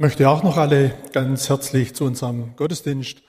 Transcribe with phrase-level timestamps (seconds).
[0.00, 3.20] möchte auch noch alle ganz herzlich zu unserem Gottesdienst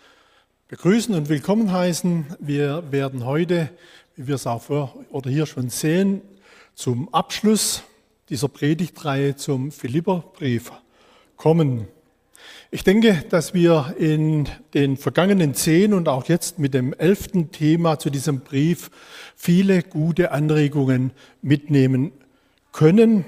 [0.68, 2.28] begrüßen und willkommen heißen.
[2.40, 3.72] Wir werden heute,
[4.16, 6.22] wie wir es auch vor oder hier schon sehen,
[6.76, 7.82] zum Abschluss
[8.30, 10.72] dieser Predigtreihe zum Philipperbrief
[11.38, 11.88] kommen.
[12.70, 17.98] Ich denke, dass wir in den vergangenen zehn und auch jetzt mit dem elften Thema
[17.98, 18.92] zu diesem Brief
[19.36, 22.12] viele gute Anregungen mitnehmen
[22.72, 23.26] können,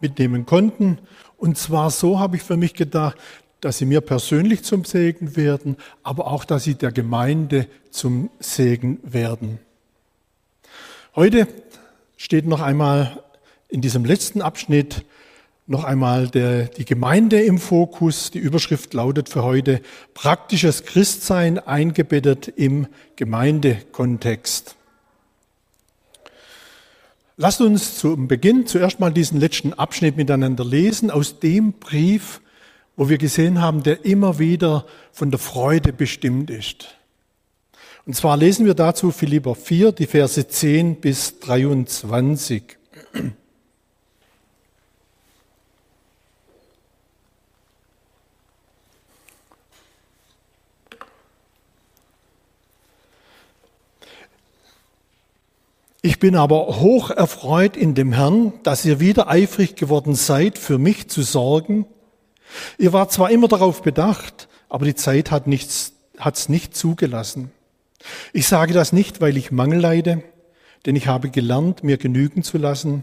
[0.00, 0.98] mitnehmen konnten
[1.38, 3.16] und zwar so habe ich für mich gedacht,
[3.60, 9.00] dass sie mir persönlich zum Segen werden, aber auch, dass sie der Gemeinde zum Segen
[9.02, 9.58] werden.
[11.16, 11.48] Heute
[12.16, 13.22] steht noch einmal
[13.68, 15.04] in diesem letzten Abschnitt
[15.66, 18.30] noch einmal der, die Gemeinde im Fokus.
[18.30, 19.82] Die Überschrift lautet für heute
[20.14, 22.86] praktisches Christsein eingebettet im
[23.16, 24.77] Gemeindekontext.
[27.40, 32.40] Lasst uns zum Beginn zuerst mal diesen letzten Abschnitt miteinander lesen aus dem Brief,
[32.96, 36.96] wo wir gesehen haben, der immer wieder von der Freude bestimmt ist.
[38.06, 42.77] Und zwar lesen wir dazu Philipper 4, die Verse 10 bis 23.
[56.08, 60.78] Ich bin aber hoch erfreut in dem Herrn, dass ihr wieder eifrig geworden seid, für
[60.78, 61.84] mich zu sorgen.
[62.78, 67.50] Ihr wart zwar immer darauf bedacht, aber die Zeit hat nichts, hat's nicht zugelassen.
[68.32, 70.22] Ich sage das nicht, weil ich Mangel leide,
[70.86, 73.02] denn ich habe gelernt, mir genügen zu lassen,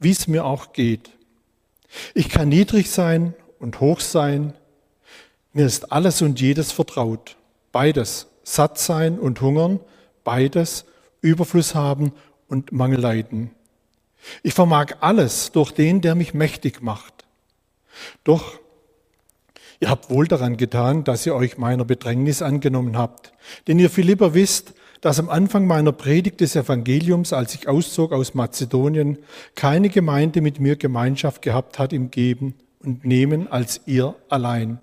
[0.00, 1.10] wie es mir auch geht.
[2.12, 4.52] Ich kann niedrig sein und hoch sein.
[5.52, 7.36] Mir ist alles und jedes vertraut.
[7.70, 9.78] Beides, satt sein und hungern,
[10.24, 10.86] beides,
[11.20, 12.12] Überfluss haben
[12.52, 13.50] und Mangel leiden.
[14.42, 17.24] Ich vermag alles durch den, der mich mächtig macht.
[18.24, 18.60] Doch
[19.80, 23.32] ihr habt wohl daran getan, dass ihr euch meiner Bedrängnis angenommen habt.
[23.66, 28.34] Denn ihr Philipper wisst, dass am Anfang meiner Predigt des Evangeliums, als ich auszog aus
[28.34, 29.18] Mazedonien,
[29.54, 34.78] keine Gemeinde mit mir Gemeinschaft gehabt hat im Geben und Nehmen als ihr allein.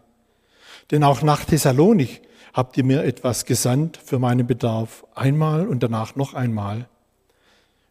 [0.89, 2.21] Denn auch nach Thessalonik
[2.51, 6.89] habt ihr mir etwas gesandt für meinen Bedarf, einmal und danach noch einmal.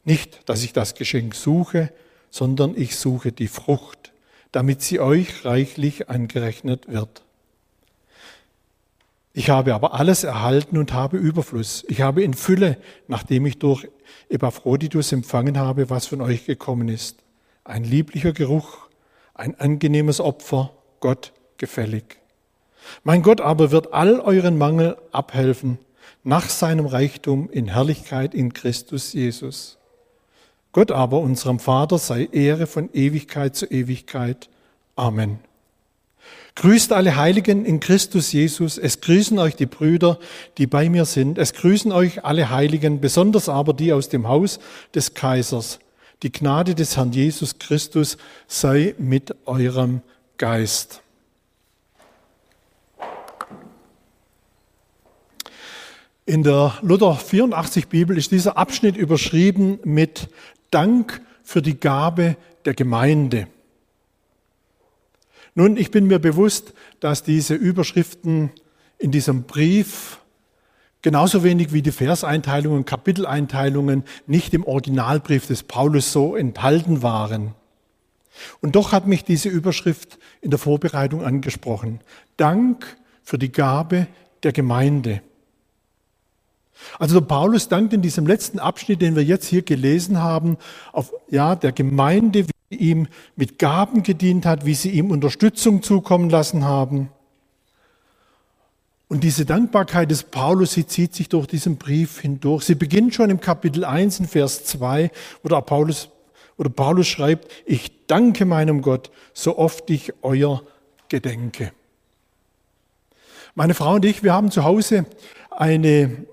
[0.08, 1.92] Nicht, dass ich das Geschenk suche,
[2.30, 4.14] sondern ich suche die Frucht,
[4.52, 7.20] damit sie euch reichlich angerechnet wird.
[9.34, 11.84] Ich habe aber alles erhalten und habe Überfluss.
[11.88, 13.86] Ich habe in Fülle, nachdem ich durch
[14.30, 17.18] Epaphroditus empfangen habe, was von euch gekommen ist.
[17.64, 18.88] Ein lieblicher Geruch,
[19.34, 22.16] ein angenehmes Opfer, Gott gefällig.
[23.04, 25.76] Mein Gott aber wird all euren Mangel abhelfen,
[26.24, 29.77] nach seinem Reichtum in Herrlichkeit in Christus Jesus.
[30.72, 34.48] Gott aber, unserem Vater, sei Ehre von Ewigkeit zu Ewigkeit.
[34.96, 35.38] Amen.
[36.56, 38.78] Grüßt alle Heiligen in Christus Jesus.
[38.78, 40.18] Es grüßen euch die Brüder,
[40.58, 41.38] die bei mir sind.
[41.38, 44.58] Es grüßen euch alle Heiligen, besonders aber die aus dem Haus
[44.94, 45.78] des Kaisers.
[46.24, 48.18] Die Gnade des Herrn Jesus Christus
[48.48, 50.02] sei mit eurem
[50.36, 51.00] Geist.
[56.26, 60.28] In der Luther 84 Bibel ist dieser Abschnitt überschrieben mit
[60.70, 63.48] Dank für die Gabe der Gemeinde.
[65.54, 68.50] Nun, ich bin mir bewusst, dass diese Überschriften
[68.98, 70.20] in diesem Brief
[71.02, 77.54] genauso wenig wie die Verseinteilungen, Kapiteleinteilungen nicht im Originalbrief des Paulus so enthalten waren.
[78.60, 82.00] Und doch hat mich diese Überschrift in der Vorbereitung angesprochen.
[82.36, 84.06] Dank für die Gabe
[84.42, 85.22] der Gemeinde.
[86.98, 90.56] Also Paulus dankt in diesem letzten Abschnitt, den wir jetzt hier gelesen haben,
[90.92, 95.82] auf, ja, der Gemeinde, wie sie ihm mit Gaben gedient hat, wie sie ihm Unterstützung
[95.82, 97.10] zukommen lassen haben.
[99.08, 102.64] Und diese Dankbarkeit des Paulus, sie zieht sich durch diesen Brief hindurch.
[102.64, 105.10] Sie beginnt schon im Kapitel 1 in Vers 2,
[105.42, 106.10] wo der Paulus,
[106.58, 110.62] oder Paulus schreibt, ich danke meinem Gott, so oft ich euer
[111.08, 111.72] gedenke.
[113.54, 115.06] Meine Frau und ich, wir haben zu Hause
[115.50, 116.26] eine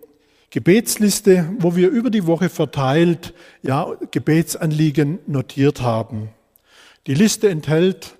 [0.55, 6.29] Gebetsliste, wo wir über die Woche verteilt ja, Gebetsanliegen notiert haben.
[7.07, 8.15] Die Liste enthält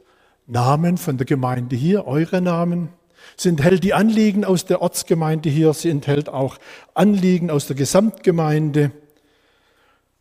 [0.45, 2.89] Namen von der Gemeinde hier, eure Namen.
[3.37, 5.71] Sie enthält die Anliegen aus der Ortsgemeinde hier.
[5.71, 6.57] Sie enthält auch
[6.93, 8.91] Anliegen aus der Gesamtgemeinde.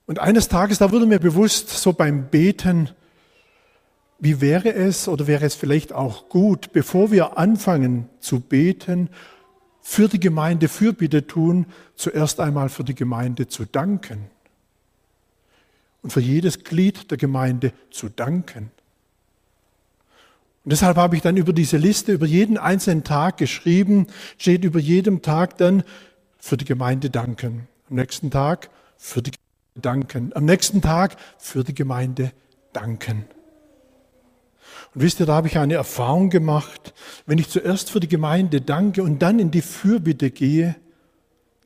[0.06, 2.90] Und eines Tages, da wurde mir bewusst, so beim Beten,
[4.20, 9.10] wie wäre es oder wäre es vielleicht auch gut, bevor wir anfangen zu beten,
[9.86, 14.30] für die Gemeinde Fürbitte tun, zuerst einmal für die Gemeinde zu danken.
[16.00, 18.70] Und für jedes Glied der Gemeinde zu danken.
[20.64, 24.06] Und deshalb habe ich dann über diese Liste, über jeden einzelnen Tag geschrieben,
[24.38, 25.84] steht über jedem Tag dann
[26.38, 27.68] für die Gemeinde danken.
[27.90, 30.32] Am nächsten Tag für die Gemeinde danken.
[30.34, 32.32] Am nächsten Tag für die Gemeinde
[32.72, 33.26] danken.
[34.94, 36.94] Und wisst ihr, da habe ich eine Erfahrung gemacht.
[37.26, 40.76] Wenn ich zuerst für die Gemeinde danke und dann in die Fürbitte gehe,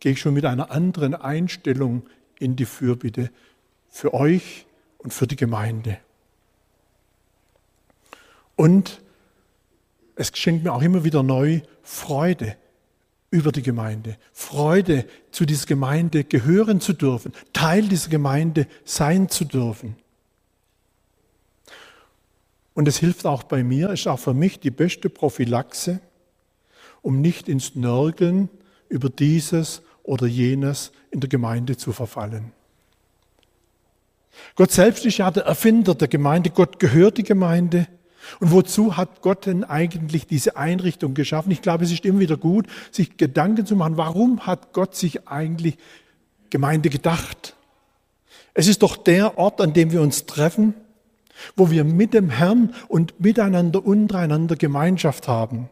[0.00, 2.02] gehe ich schon mit einer anderen Einstellung
[2.38, 3.30] in die Fürbitte
[3.88, 4.66] für euch
[4.98, 5.98] und für die Gemeinde.
[8.56, 9.02] Und
[10.16, 12.56] es schenkt mir auch immer wieder neu Freude
[13.30, 19.44] über die Gemeinde, Freude zu dieser Gemeinde gehören zu dürfen, Teil dieser Gemeinde sein zu
[19.44, 19.96] dürfen.
[22.78, 25.98] Und es hilft auch bei mir, ist auch für mich die beste Prophylaxe,
[27.02, 28.48] um nicht ins Nörgeln
[28.88, 32.52] über dieses oder jenes in der Gemeinde zu verfallen.
[34.54, 36.50] Gott selbst ist ja der Erfinder der Gemeinde.
[36.50, 37.88] Gott gehört die Gemeinde.
[38.38, 41.50] Und wozu hat Gott denn eigentlich diese Einrichtung geschaffen?
[41.50, 45.26] Ich glaube, es ist immer wieder gut, sich Gedanken zu machen, warum hat Gott sich
[45.26, 45.78] eigentlich
[46.50, 47.56] Gemeinde gedacht?
[48.54, 50.74] Es ist doch der Ort, an dem wir uns treffen,
[51.56, 55.70] wo wir mit dem Herrn und miteinander untereinander Gemeinschaft haben.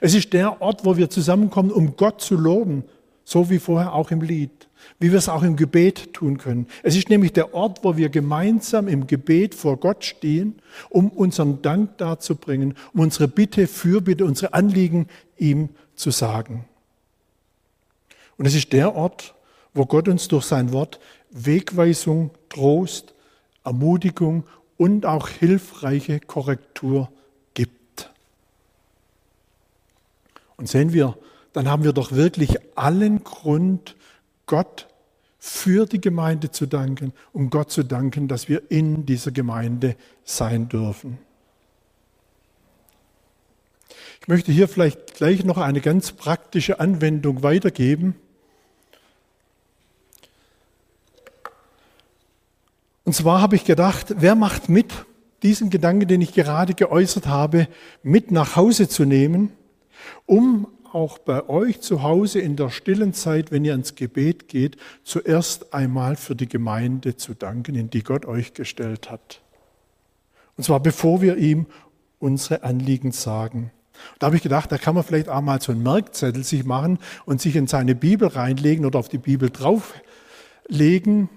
[0.00, 2.84] Es ist der Ort, wo wir zusammenkommen, um Gott zu loben,
[3.24, 4.64] so wie vorher auch im Lied
[4.98, 6.66] wie wir es auch im Gebet tun können.
[6.82, 10.56] Es ist nämlich der Ort, wo wir gemeinsam im Gebet vor Gott stehen,
[10.88, 16.64] um unseren Dank darzubringen, um unsere Bitte, Fürbitte, unsere Anliegen ihm zu sagen.
[18.36, 19.34] Und es ist der Ort,
[19.74, 21.00] wo Gott uns durch sein Wort
[21.30, 23.14] Wegweisung, Trost,
[23.64, 24.44] Ermutigung
[24.76, 27.10] und auch hilfreiche Korrektur
[27.54, 28.10] gibt.
[30.56, 31.16] Und sehen wir,
[31.52, 33.96] dann haben wir doch wirklich allen Grund,
[34.46, 34.88] Gott
[35.38, 40.68] für die Gemeinde zu danken, um Gott zu danken, dass wir in dieser Gemeinde sein
[40.68, 41.18] dürfen.
[44.20, 48.16] Ich möchte hier vielleicht gleich noch eine ganz praktische Anwendung weitergeben.
[53.04, 54.92] Und zwar habe ich gedacht, wer macht mit,
[55.42, 57.68] diesen Gedanken, den ich gerade geäußert habe,
[58.02, 59.52] mit nach Hause zu nehmen,
[60.24, 64.76] um auch bei euch zu Hause in der stillen Zeit, wenn ihr ins Gebet geht,
[65.02, 69.42] zuerst einmal für die Gemeinde zu danken, in die Gott euch gestellt hat.
[70.56, 71.66] Und zwar bevor wir ihm
[72.20, 73.70] unsere Anliegen sagen.
[74.18, 76.98] Da habe ich gedacht, da kann man vielleicht auch mal so einen Merkzettel sich machen
[77.26, 81.28] und sich in seine Bibel reinlegen oder auf die Bibel drauflegen.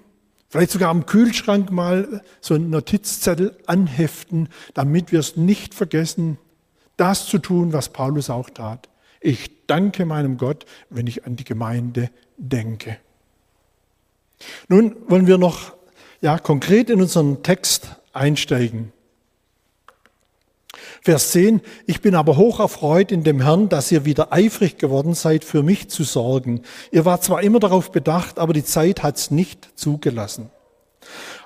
[0.50, 6.38] Vielleicht sogar am Kühlschrank mal so einen Notizzettel anheften, damit wir es nicht vergessen,
[6.96, 8.90] das zu tun, was Paulus auch tat.
[9.20, 12.98] Ich danke meinem Gott, wenn ich an die Gemeinde denke.
[14.68, 15.74] Nun wollen wir noch
[16.22, 18.94] ja, konkret in unseren Text einsteigen.
[21.08, 25.14] Vers 10, ich bin aber hoch erfreut in dem Herrn, dass ihr wieder eifrig geworden
[25.14, 26.64] seid, für mich zu sorgen.
[26.92, 30.50] Ihr wart zwar immer darauf bedacht, aber die Zeit hat's nicht zugelassen.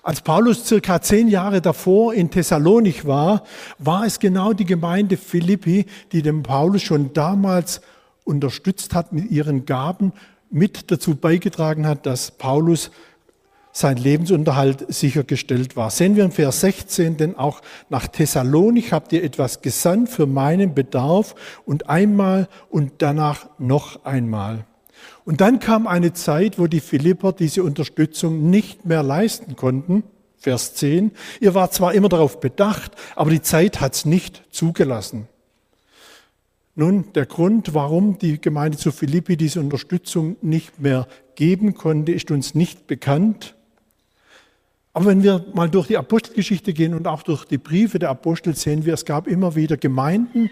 [0.02, 3.44] Als Paulus circa zehn Jahre davor in Thessalonik war,
[3.78, 7.82] war es genau die Gemeinde Philippi, die dem Paulus schon damals
[8.24, 10.12] unterstützt hat mit ihren Gaben,
[10.50, 12.90] mit dazu beigetragen hat, dass Paulus
[13.72, 15.90] sein Lebensunterhalt sichergestellt war.
[15.90, 20.74] Sehen wir in Vers 16, denn auch nach Thessalonik habt ihr etwas gesandt für meinen
[20.74, 21.36] Bedarf
[21.66, 24.66] und einmal und danach noch einmal.
[25.24, 30.04] Und dann kam eine Zeit, wo die Philipper diese Unterstützung nicht mehr leisten konnten.
[30.38, 31.12] Vers 10.
[31.40, 35.28] Ihr wart zwar immer darauf bedacht, aber die Zeit hat es nicht zugelassen.
[36.74, 42.32] Nun, der Grund, warum die Gemeinde zu Philippi diese Unterstützung nicht mehr geben konnte, ist
[42.32, 43.56] uns nicht bekannt.
[44.94, 48.56] Aber wenn wir mal durch die Apostelgeschichte gehen und auch durch die Briefe der Apostel
[48.56, 50.50] sehen wir, es gab immer wieder Gemeinden,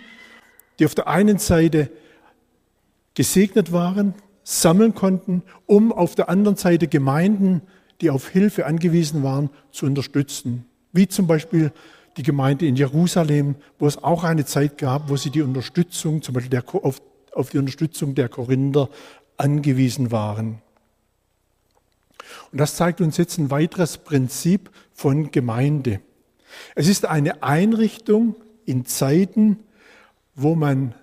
[0.79, 1.89] die auf der einen Seite
[3.15, 7.61] gesegnet waren, sammeln konnten, um auf der anderen Seite Gemeinden,
[7.99, 10.65] die auf Hilfe angewiesen waren, zu unterstützen.
[10.93, 11.71] Wie zum Beispiel
[12.15, 16.33] die Gemeinde in Jerusalem, wo es auch eine Zeit gab, wo sie die Unterstützung, zum
[16.33, 17.01] Beispiel der, auf,
[17.33, 18.89] auf die Unterstützung der Korinther
[19.37, 20.61] angewiesen waren.
[22.51, 26.01] Und das zeigt uns jetzt ein weiteres Prinzip von Gemeinde.
[26.75, 29.59] Es ist eine Einrichtung in Zeiten,
[30.35, 30.93] wo man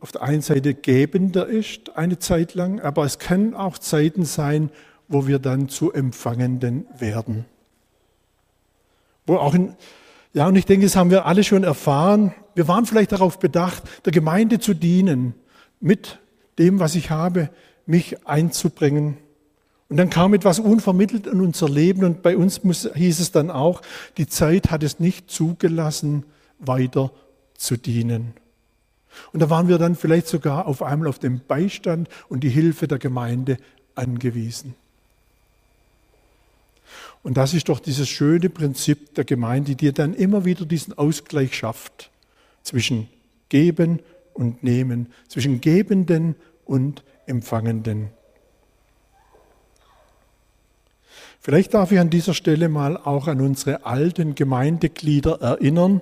[0.00, 4.70] auf der einen Seite gebender ist, eine Zeit lang, aber es können auch Zeiten sein,
[5.08, 7.46] wo wir dann zu Empfangenden werden.
[9.26, 9.74] Wo auch in,
[10.34, 12.34] ja, und ich denke, das haben wir alle schon erfahren.
[12.54, 15.34] Wir waren vielleicht darauf bedacht, der Gemeinde zu dienen,
[15.80, 16.18] mit
[16.58, 17.50] dem, was ich habe,
[17.86, 19.16] mich einzubringen.
[19.88, 23.50] Und dann kam etwas unvermittelt in unser Leben und bei uns muss, hieß es dann
[23.50, 23.82] auch,
[24.16, 26.24] die Zeit hat es nicht zugelassen,
[26.58, 27.10] weiter
[27.56, 28.34] zu dienen.
[29.32, 32.88] Und da waren wir dann vielleicht sogar auf einmal auf den Beistand und die Hilfe
[32.88, 33.58] der Gemeinde
[33.94, 34.74] angewiesen.
[37.22, 41.56] Und das ist doch dieses schöne Prinzip der Gemeinde, die dann immer wieder diesen Ausgleich
[41.56, 42.10] schafft
[42.62, 43.08] zwischen
[43.48, 44.00] Geben
[44.34, 48.10] und Nehmen, zwischen Gebenden und Empfangenden.
[51.44, 56.00] Vielleicht darf ich an dieser Stelle mal auch an unsere alten Gemeindeglieder erinnern,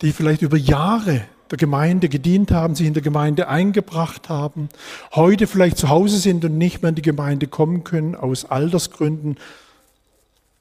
[0.00, 4.70] die vielleicht über Jahre der Gemeinde gedient haben, sich in der Gemeinde eingebracht haben,
[5.14, 9.36] heute vielleicht zu Hause sind und nicht mehr in die Gemeinde kommen können aus Altersgründen,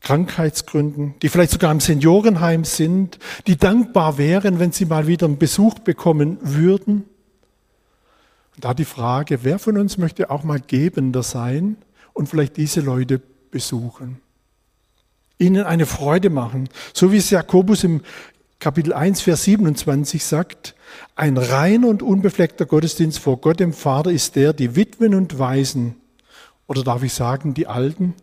[0.02, 5.38] Krankheitsgründen, die vielleicht sogar im Seniorenheim sind, die dankbar wären, wenn sie mal wieder einen
[5.38, 7.06] Besuch bekommen würden.
[8.56, 11.78] Und da die Frage, wer von uns möchte auch mal gebender sein
[12.12, 13.22] und vielleicht diese Leute
[13.56, 14.20] besuchen?
[15.38, 18.02] Ihnen eine Freude machen, so wie es Jakobus im
[18.60, 20.76] Kapitel 1, Vers 27 sagt,
[21.16, 25.96] ein reiner und unbefleckter Gottesdienst vor Gott dem Vater ist der, die Witwen und Waisen,
[26.68, 28.14] oder darf ich sagen, die Alten,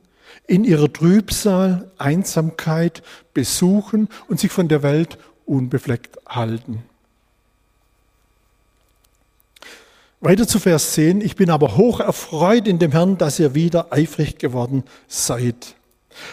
[0.46, 6.84] in ihrer Trübsal, Einsamkeit besuchen und sich von der Welt unbefleckt halten.
[10.24, 11.20] Weiter zu Vers 10.
[11.20, 15.74] Ich bin aber hoch erfreut in dem Herrn, dass ihr wieder eifrig geworden seid.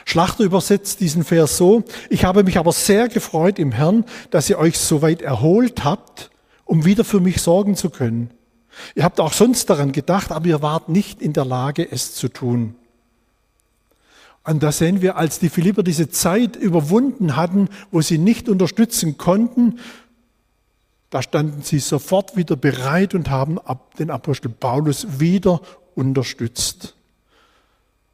[0.05, 4.60] Schlachter übersetzt diesen Vers so, ich habe mich aber sehr gefreut im Herrn, dass ihr
[4.60, 6.29] euch so weit erholt habt,
[6.65, 8.29] um wieder für mich sorgen zu können.
[8.93, 12.27] Ihr habt auch sonst daran gedacht, aber ihr wart nicht in der Lage, es zu
[12.27, 12.75] tun.
[14.43, 19.17] Und da sehen wir, als die Philipper diese Zeit überwunden hatten, wo sie nicht unterstützen
[19.17, 19.79] konnten,
[21.10, 23.60] da standen sie sofort wieder bereit und haben
[23.98, 25.62] den Apostel Paulus wieder
[25.96, 26.96] unterstützt.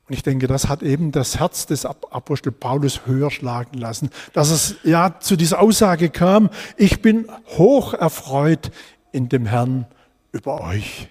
[0.08, 4.52] Und ich denke, das hat eben das Herz des Apostel Paulus höher schlagen lassen, dass
[4.52, 8.72] es ja zu dieser Aussage kam, ich bin hoch erfreut
[9.12, 9.88] in dem Herrn
[10.32, 11.10] über euch.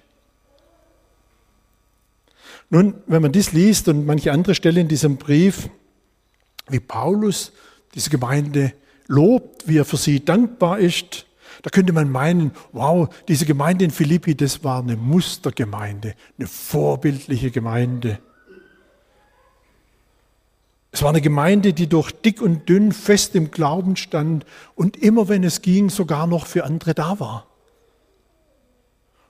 [2.71, 5.69] Nun, wenn man dies liest und manche andere Stelle in diesem Brief,
[6.69, 7.53] wie Paulus
[7.95, 8.73] diese Gemeinde
[9.07, 11.27] lobt, wie er für sie dankbar ist,
[11.63, 17.51] da könnte man meinen, wow, diese Gemeinde in Philippi, das war eine Mustergemeinde, eine vorbildliche
[17.51, 18.19] Gemeinde.
[20.95, 24.47] Es war eine Gemeinde, die durch dick und dünn fest im Glauben stand
[24.77, 27.47] und immer, wenn es ging, sogar noch für andere da war.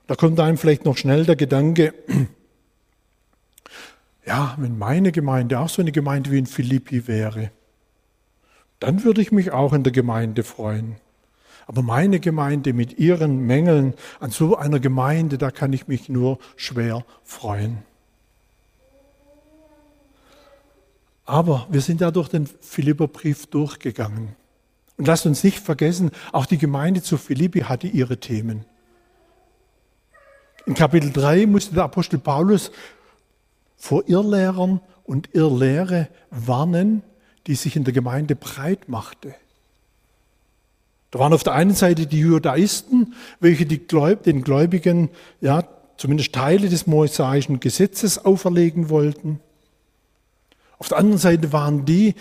[0.07, 1.95] Da kommt einem vielleicht noch schnell der Gedanke,
[4.25, 7.51] ja, wenn meine Gemeinde auch so eine Gemeinde wie in Philippi wäre,
[8.79, 10.97] dann würde ich mich auch in der Gemeinde freuen.
[11.67, 16.37] Aber meine Gemeinde mit ihren Mängeln, an so einer Gemeinde, da kann ich mich nur
[16.55, 17.79] schwer freuen.
[21.25, 24.35] Aber wir sind ja durch den Philipperbrief durchgegangen.
[24.97, 28.63] Und lasst uns nicht vergessen, auch die Gemeinde zu Philippi hatte ihre Themen.
[30.67, 32.71] In Kapitel 3 musste der Apostel Paulus
[33.75, 37.03] vor Irrlehrern und Irrlehre warnen,
[37.47, 39.35] die sich in der Gemeinde breit machte.
[41.11, 45.09] Da waren auf der einen Seite die Judaisten, welche die Gläub den Gläubigen
[45.41, 45.63] ja
[45.97, 49.39] zumindest Teile des mosaischen Gesetzes auferlegen wollten.
[50.77, 52.15] Auf der anderen Seite waren die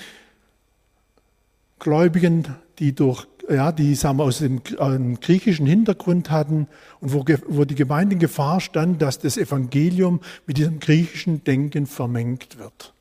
[1.81, 6.67] Gläubigen, die durch ja, die sagen wir, aus dem einem griechischen Hintergrund hatten
[7.01, 11.87] und wo, wo die Gemeinde in Gefahr stand, dass das Evangelium mit diesem griechischen Denken
[11.87, 12.95] vermengt wird.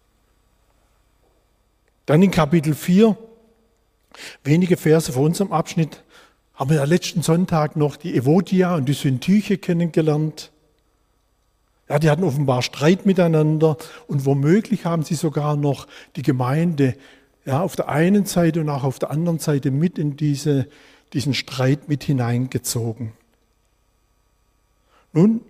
[2.06, 3.18] Dann in Kapitel 4,
[4.43, 6.03] wenige Verse vor unserem Abschnitt,
[6.53, 10.51] haben wir ja letzten Sonntag noch die Evodia und die Syntyche kennengelernt.
[11.89, 13.77] Ja, die hatten offenbar Streit miteinander
[14.08, 16.96] und womöglich haben sie sogar noch die Gemeinde
[17.46, 20.67] ja, auf der einen Seite und auch auf der anderen Seite mit in diese,
[21.12, 23.13] diesen Streit mit hineingezogen.
[25.12, 25.41] Nun,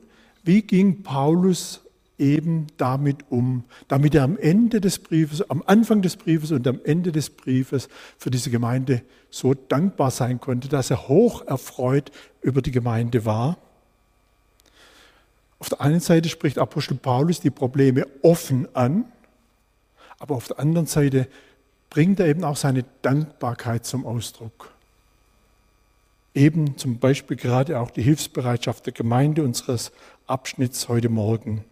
[0.43, 1.82] wie ging Paulus
[2.23, 6.79] eben damit um, damit er am Ende des Briefes, am Anfang des Briefes und am
[6.83, 12.11] Ende des Briefes für diese Gemeinde so dankbar sein konnte, dass er hoch erfreut
[12.41, 13.57] über die Gemeinde war?
[15.59, 19.05] Auf der einen Seite spricht Apostel Paulus die Probleme offen an,
[20.17, 21.27] aber auf der anderen Seite
[21.89, 24.71] bringt er eben auch seine Dankbarkeit zum Ausdruck.
[26.33, 29.91] Eben zum Beispiel gerade auch die Hilfsbereitschaft der Gemeinde unseres
[30.25, 31.63] Abschnitts heute Morgen.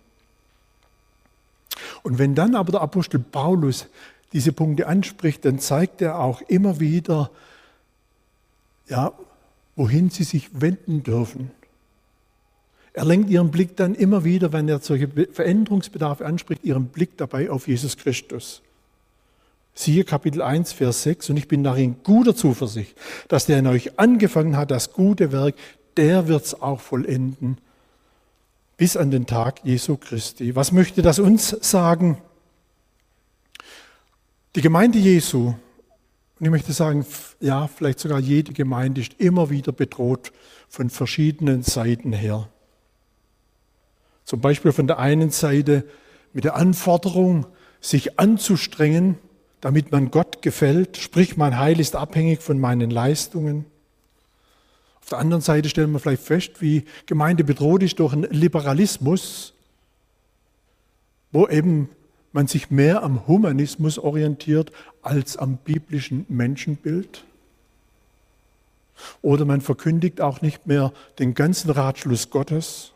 [2.03, 3.87] Und wenn dann aber der Apostel Paulus
[4.33, 7.31] diese Punkte anspricht, dann zeigt er auch immer wieder,
[8.87, 9.13] ja,
[9.75, 11.51] wohin sie sich wenden dürfen.
[12.93, 17.49] Er lenkt ihren Blick dann immer wieder, wenn er solche Veränderungsbedarfe anspricht, ihren Blick dabei
[17.49, 18.61] auf Jesus Christus.
[19.73, 22.95] Siehe Kapitel 1, Vers 6, und ich bin darin guter Zuversicht,
[23.29, 25.55] dass der in euch angefangen hat, das gute Werk,
[25.95, 27.57] der wird's auch vollenden,
[28.81, 30.55] bis an den Tag Jesu Christi.
[30.55, 32.17] Was möchte das uns sagen?
[34.55, 37.05] Die Gemeinde Jesu, und ich möchte sagen,
[37.39, 40.31] ja, vielleicht sogar jede Gemeinde ist immer wieder bedroht
[40.67, 42.49] von verschiedenen Seiten her.
[44.25, 45.85] Zum Beispiel von der einen Seite
[46.33, 47.45] mit der Anforderung,
[47.81, 49.19] sich anzustrengen,
[49.59, 53.65] damit man Gott gefällt, sprich mein Heil ist abhängig von meinen Leistungen.
[55.11, 59.53] Auf der anderen Seite stellen wir vielleicht fest, wie Gemeinde bedroht ist durch einen Liberalismus,
[61.33, 61.89] wo eben
[62.31, 67.25] man sich mehr am Humanismus orientiert als am biblischen Menschenbild.
[69.21, 72.93] Oder man verkündigt auch nicht mehr den ganzen Ratschluss Gottes,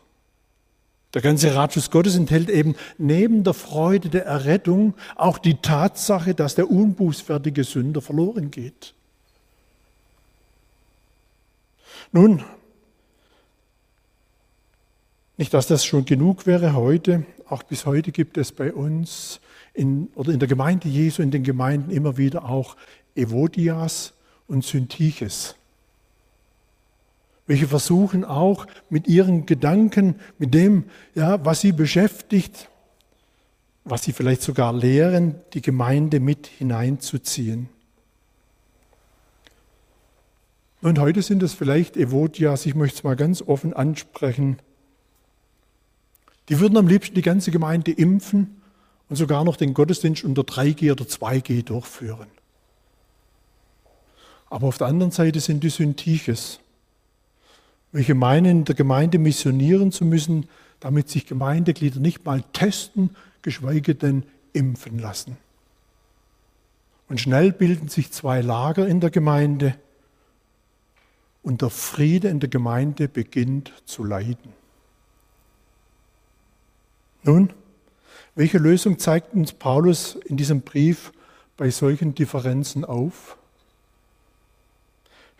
[1.12, 6.54] der ganze Ratschluss Gottes enthält eben neben der Freude der Errettung auch die Tatsache, dass
[6.54, 8.95] der unbußfertige Sünder verloren geht.
[12.16, 12.42] Nun,
[15.36, 19.38] nicht, dass das schon genug wäre heute, auch bis heute gibt es bei uns
[19.74, 22.78] in, oder in der Gemeinde Jesu, in den Gemeinden immer wieder auch
[23.14, 24.14] Evodias
[24.48, 25.56] und Syntiches
[27.46, 32.70] welche versuchen auch mit ihren Gedanken, mit dem, ja, was sie beschäftigt,
[33.84, 37.68] was sie vielleicht sogar lehren, die Gemeinde mit hineinzuziehen.
[40.86, 44.60] Und heute sind es vielleicht Evodias, ich möchte es mal ganz offen ansprechen.
[46.48, 48.62] Die würden am liebsten die ganze Gemeinde impfen
[49.08, 52.28] und sogar noch den Gottesdienst unter 3G oder 2G durchführen.
[54.48, 56.60] Aber auf der anderen Seite sind die Syntiches
[57.90, 63.10] welche meinen, in der Gemeinde missionieren zu müssen, damit sich Gemeindeglieder nicht mal testen,
[63.42, 65.36] geschweige denn impfen lassen.
[67.08, 69.74] Und schnell bilden sich zwei Lager in der Gemeinde
[71.46, 74.52] und der Friede in der Gemeinde beginnt zu leiden.
[77.22, 77.52] Nun,
[78.34, 81.12] welche Lösung zeigt uns Paulus in diesem Brief
[81.56, 83.38] bei solchen Differenzen auf?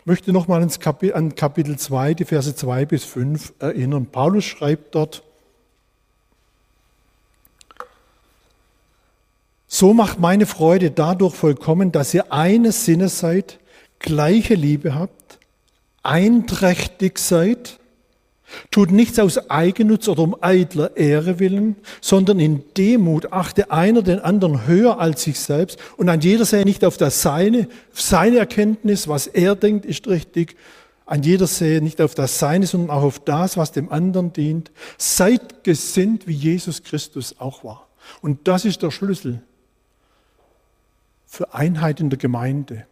[0.04, 4.06] möchte nochmal an Kapitel 2, die Verse 2 bis 5 erinnern.
[4.06, 5.24] Paulus schreibt dort,
[9.66, 13.58] So macht meine Freude dadurch vollkommen, dass ihr eines Sinnes seid,
[13.98, 15.25] gleiche Liebe habt,
[16.06, 17.78] einträchtig seid,
[18.70, 24.20] Tut nichts aus Eigennutz oder um eitler Ehre willen, sondern in Demut achte einer den
[24.20, 29.08] anderen höher als sich selbst und ein jeder sehe nicht auf das Seine, seine Erkenntnis,
[29.08, 30.56] was er denkt, ist richtig.
[31.06, 34.70] Ein jeder sehe nicht auf das Seine, sondern auch auf das, was dem anderen dient.
[34.96, 37.88] Seid gesinnt, wie Jesus Christus auch war.
[38.22, 39.42] Und das ist der Schlüssel
[41.26, 42.86] für Einheit in der Gemeinde.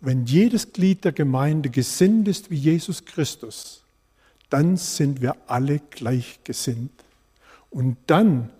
[0.00, 3.82] Wenn jedes Glied der Gemeinde gesinnt ist wie Jesus Christus,
[4.50, 6.92] dann sind wir alle gleichgesinnt.
[7.70, 8.50] Und dann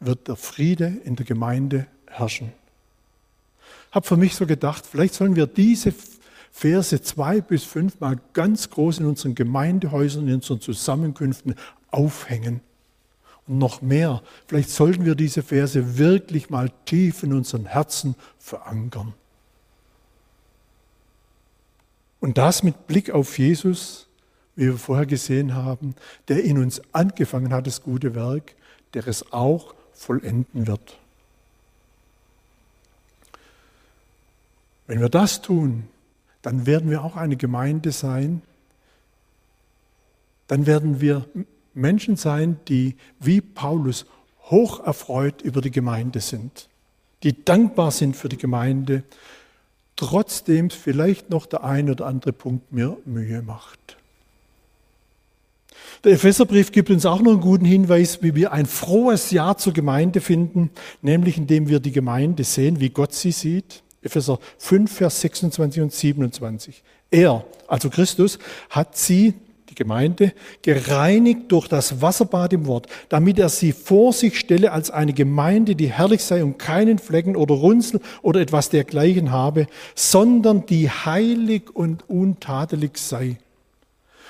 [0.00, 2.52] wird der Friede in der Gemeinde herrschen.
[3.92, 5.94] Habe für mich so gedacht, vielleicht sollen wir diese
[6.50, 11.54] Verse zwei bis fünf mal ganz groß in unseren Gemeindehäusern, in unseren Zusammenkünften
[11.90, 12.60] aufhängen.
[13.46, 19.14] Und noch mehr, vielleicht sollten wir diese Verse wirklich mal tief in unseren Herzen verankern.
[22.20, 24.06] Und das mit Blick auf Jesus,
[24.54, 25.94] wie wir vorher gesehen haben,
[26.28, 28.54] der in uns angefangen hat, das gute Werk,
[28.94, 30.98] der es auch vollenden wird.
[34.86, 35.88] Wenn wir das tun,
[36.42, 38.42] dann werden wir auch eine Gemeinde sein,
[40.46, 41.26] dann werden wir
[41.74, 44.06] Menschen sein, die wie Paulus
[44.44, 46.68] hoch erfreut über die Gemeinde sind,
[47.24, 49.02] die dankbar sind für die Gemeinde,
[49.96, 53.96] trotzdem vielleicht noch der ein oder andere Punkt mir Mühe macht.
[56.04, 59.72] Der Epheserbrief gibt uns auch noch einen guten Hinweis, wie wir ein frohes Ja zur
[59.72, 60.70] Gemeinde finden,
[61.02, 63.82] nämlich indem wir die Gemeinde sehen, wie Gott sie sieht.
[64.02, 66.82] Epheser 5, Vers 26 und 27.
[67.10, 68.38] Er, also Christus,
[68.70, 69.34] hat sie,
[69.76, 75.12] Gemeinde, gereinigt durch das Wasserbad im Wort, damit er sie vor sich stelle als eine
[75.12, 80.90] Gemeinde, die herrlich sei und keinen Flecken oder Runzel oder etwas dergleichen habe, sondern die
[80.90, 83.38] heilig und untadelig sei.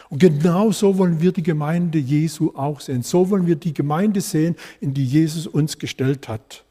[0.09, 3.03] Und genau so wollen wir die Gemeinde Jesu auch sehen.
[3.03, 6.65] So wollen wir die Gemeinde sehen, in die Jesus uns gestellt hat.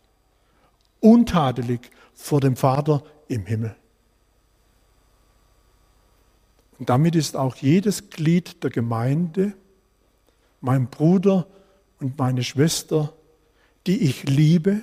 [1.00, 1.82] Untadelig
[2.14, 3.76] vor dem Vater im Himmel.
[6.80, 9.54] Und damit ist auch jedes Glied der Gemeinde
[10.62, 11.48] mein Bruder
[12.00, 13.14] und meine Schwester,
[13.88, 14.82] die ich liebe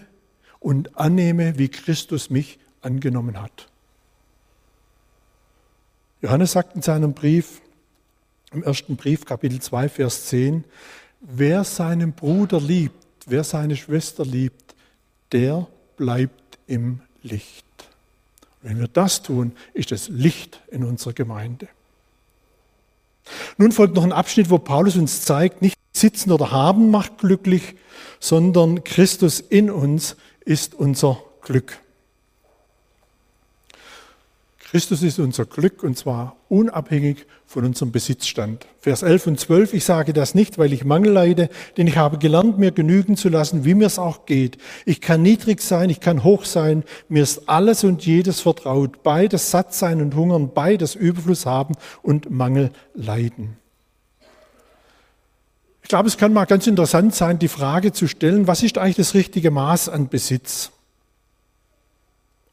[0.60, 3.68] und annehme, wie Christus mich angenommen hat.
[6.20, 7.60] Johannes sagt in seinem Brief,
[8.52, 10.64] im ersten Brief, Kapitel 2, Vers 10,
[11.20, 12.94] wer seinen Bruder liebt,
[13.26, 14.74] wer seine Schwester liebt,
[15.32, 17.66] der bleibt im Licht.
[18.60, 21.68] Wenn wir das tun, ist es Licht in unserer Gemeinde.
[23.56, 27.76] Nun folgt noch ein Abschnitt, wo Paulus uns zeigt, nicht sitzen oder haben macht glücklich,
[28.20, 31.78] sondern Christus in uns ist unser Glück.
[34.72, 38.66] Christus ist unser Glück und zwar unabhängig von unserem Besitzstand.
[38.80, 42.16] Vers 11 und 12, ich sage das nicht, weil ich Mangel leide, denn ich habe
[42.16, 44.56] gelernt, mir genügen zu lassen, wie mir es auch geht.
[44.86, 49.50] Ich kann niedrig sein, ich kann hoch sein, mir ist alles und jedes vertraut, beides
[49.50, 53.58] satt sein und hungern, beides Überfluss haben und Mangel leiden.
[55.82, 58.96] Ich glaube, es kann mal ganz interessant sein, die Frage zu stellen, was ist eigentlich
[58.96, 60.72] das richtige Maß an Besitz?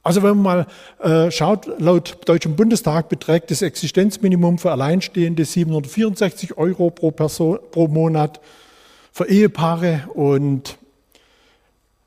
[0.09, 0.65] Also wenn man
[1.01, 7.59] mal äh, schaut, laut Deutschem Bundestag beträgt das Existenzminimum für Alleinstehende 764 Euro pro, Person,
[7.69, 8.41] pro Monat,
[9.11, 10.79] für Ehepaare und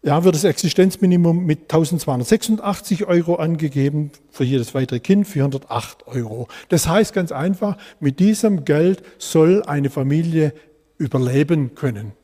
[0.02, 6.48] ja, wird das Existenzminimum mit 1286 Euro angegeben, für jedes weitere Kind 408 Euro.
[6.70, 10.54] Das heißt ganz einfach, mit diesem Geld soll eine Familie
[10.98, 12.14] überleben können.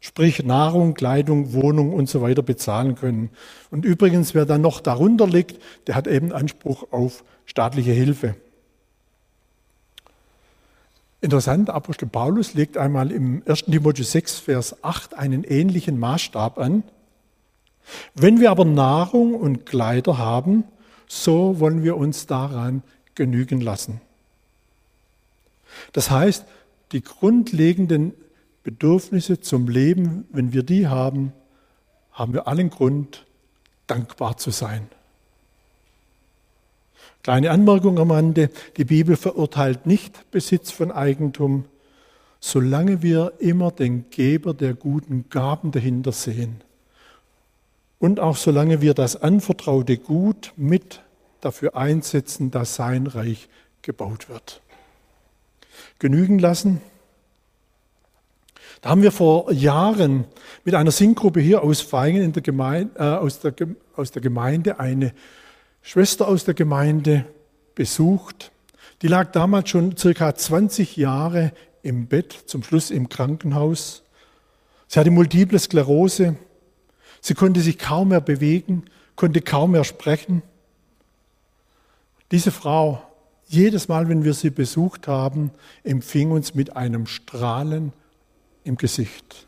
[0.00, 3.28] Sprich Nahrung, Kleidung, Wohnung und so weiter bezahlen können.
[3.70, 8.34] Und übrigens, wer dann noch darunter liegt, der hat eben Anspruch auf staatliche Hilfe.
[11.20, 13.66] Interessant, Apostel Paulus legt einmal im 1.
[13.66, 16.82] Timotheus 6, Vers 8 einen ähnlichen Maßstab an.
[18.14, 20.64] Wenn wir aber Nahrung und Kleider haben,
[21.08, 22.82] so wollen wir uns daran
[23.14, 24.00] genügen lassen.
[25.92, 26.46] Das heißt,
[26.92, 28.14] die grundlegenden
[28.70, 31.32] Bedürfnisse zum Leben, wenn wir die haben,
[32.12, 33.26] haben wir allen Grund,
[33.88, 34.86] dankbar zu sein.
[37.24, 41.64] Kleine Anmerkung am Rande, die Bibel verurteilt nicht Besitz von Eigentum,
[42.38, 46.62] solange wir immer den Geber der guten Gaben dahinter sehen.
[47.98, 51.02] Und auch solange wir das anvertraute Gut mit
[51.40, 53.48] dafür einsetzen, dass sein Reich
[53.82, 54.62] gebaut wird.
[55.98, 56.80] Genügen lassen
[58.80, 60.24] da haben wir vor Jahren
[60.64, 63.54] mit einer Singgruppe hier aus Feingen in der Gemeinde, äh, aus, der,
[63.94, 65.12] aus der Gemeinde eine
[65.82, 67.26] Schwester aus der Gemeinde
[67.74, 68.52] besucht.
[69.02, 74.02] Die lag damals schon circa 20 Jahre im Bett, zum Schluss im Krankenhaus.
[74.88, 76.36] Sie hatte multiple Sklerose.
[77.20, 80.42] Sie konnte sich kaum mehr bewegen, konnte kaum mehr sprechen.
[82.30, 83.02] Diese Frau,
[83.46, 85.50] jedes Mal, wenn wir sie besucht haben,
[85.84, 87.92] empfing uns mit einem Strahlen
[88.70, 89.46] im Gesicht.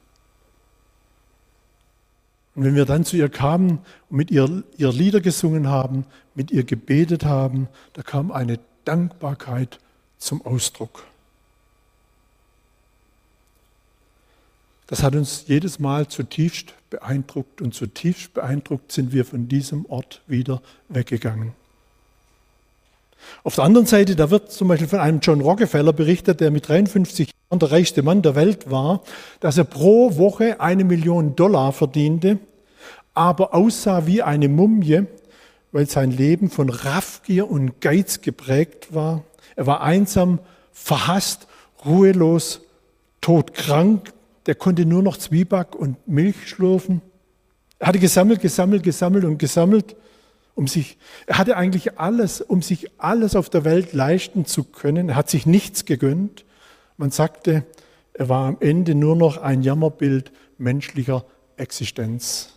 [2.54, 3.78] Und wenn wir dann zu ihr kamen
[4.10, 6.04] und mit ihr, ihr Lieder gesungen haben,
[6.34, 9.78] mit ihr gebetet haben, da kam eine Dankbarkeit
[10.18, 11.04] zum Ausdruck.
[14.88, 20.20] Das hat uns jedes Mal zutiefst beeindruckt und zutiefst beeindruckt sind wir von diesem Ort
[20.26, 21.54] wieder weggegangen.
[23.44, 26.68] Auf der anderen Seite, da wird zum Beispiel von einem John Rockefeller berichtet, der mit
[26.68, 29.02] 53 Jahren der reichste Mann der Welt war,
[29.40, 32.38] dass er pro Woche eine Million Dollar verdiente,
[33.14, 35.06] aber aussah wie eine Mumie,
[35.72, 39.24] weil sein Leben von Raffgier und Geiz geprägt war.
[39.56, 40.38] Er war einsam,
[40.70, 41.48] verhasst,
[41.84, 42.60] ruhelos,
[43.20, 44.12] todkrank.
[44.46, 47.02] Der konnte nur noch Zwieback und Milch schlürfen.
[47.80, 49.96] Er hatte gesammelt, gesammelt, gesammelt und gesammelt
[50.54, 55.08] um sich, er hatte eigentlich alles, um sich alles auf der Welt leisten zu können.
[55.08, 56.44] Er hat sich nichts gegönnt.
[56.96, 57.64] Man sagte,
[58.12, 61.24] er war am Ende nur noch ein Jammerbild menschlicher
[61.56, 62.50] Existenz.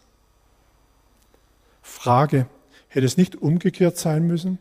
[1.81, 2.47] Frage,
[2.89, 4.59] hätte es nicht umgekehrt sein müssen?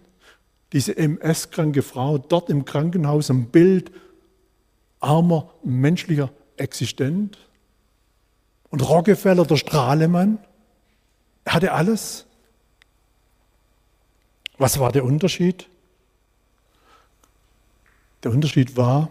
[0.72, 3.90] Diese MS-kranke Frau dort im Krankenhaus ein Bild
[5.00, 7.36] armer menschlicher Existenz?
[8.70, 10.38] Und Rockefeller, der Strahlemann,
[11.44, 12.26] er hatte alles.
[14.58, 15.66] Was war der Unterschied?
[18.22, 19.10] Der Unterschied war,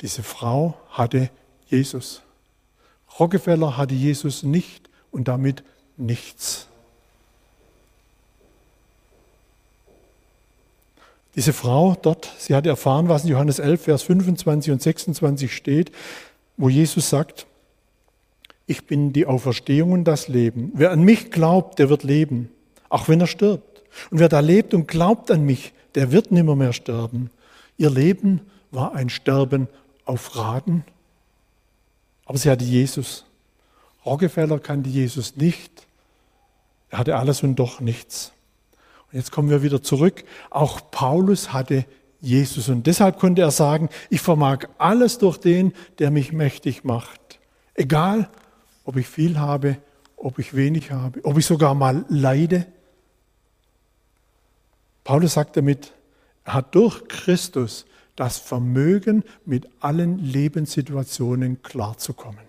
[0.00, 1.30] diese Frau hatte
[1.68, 2.22] Jesus.
[3.18, 5.64] Rockefeller hatte Jesus nicht und damit
[5.96, 6.66] nichts.
[11.34, 15.92] Diese Frau dort, sie hatte erfahren, was in Johannes 11, Vers 25 und 26 steht,
[16.56, 17.46] wo Jesus sagt,
[18.66, 20.72] ich bin die Auferstehung und das Leben.
[20.74, 22.50] Wer an mich glaubt, der wird leben,
[22.88, 23.77] auch wenn er stirbt.
[24.10, 27.30] Und wer da lebt und glaubt an mich, der wird nimmer mehr sterben.
[27.76, 29.68] Ihr Leben war ein Sterben
[30.04, 30.84] auf Raten.
[32.24, 33.24] Aber sie hatte Jesus.
[34.04, 35.86] Rockefeller kannte Jesus nicht.
[36.90, 38.32] Er hatte alles und doch nichts.
[39.10, 40.24] Und jetzt kommen wir wieder zurück.
[40.50, 41.84] Auch Paulus hatte
[42.20, 47.38] Jesus und deshalb konnte er sagen, ich vermag alles durch den, der mich mächtig macht.
[47.74, 48.28] Egal,
[48.84, 49.76] ob ich viel habe,
[50.16, 52.66] ob ich wenig habe, ob ich sogar mal leide.
[55.08, 55.94] Paulus sagt damit,
[56.44, 62.44] er hat durch Christus das Vermögen, mit allen Lebenssituationen klarzukommen.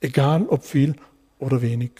[0.00, 0.96] Egal ob viel
[1.38, 1.90] oder wenig.